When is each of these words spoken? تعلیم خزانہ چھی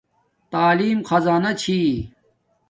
تعلیم 0.51 0.99
خزانہ 1.09 1.51
چھی 1.61 1.79